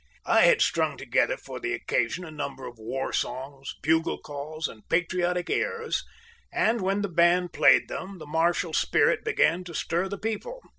I 0.25 0.45
had 0.45 0.63
strung 0.63 0.97
together 0.97 1.37
for 1.37 1.59
the 1.59 1.73
occasion 1.73 2.25
a 2.25 2.31
number 2.31 2.65
of 2.65 2.79
war 2.79 3.13
songs, 3.13 3.75
bugle 3.83 4.17
calls 4.17 4.67
and 4.67 4.81
patriotic 4.89 5.47
airs, 5.47 6.03
and 6.51 6.81
when 6.81 7.03
the 7.03 7.07
band 7.07 7.53
played 7.53 7.87
them 7.87 8.17
the 8.17 8.25
martial 8.25 8.73
spirit 8.73 9.23
began 9.23 9.63
to 9.65 9.75
stir 9.75 10.07
the 10.09 10.17
people. 10.17 10.59